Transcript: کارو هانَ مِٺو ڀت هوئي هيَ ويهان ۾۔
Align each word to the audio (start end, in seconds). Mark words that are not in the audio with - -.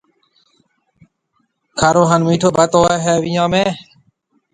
کارو 1.79 2.03
هانَ 2.09 2.21
مِٺو 2.27 2.49
ڀت 2.55 2.71
هوئي 2.79 2.97
هيَ 3.05 3.15
ويهان 3.23 3.47
۾۔ 3.53 3.63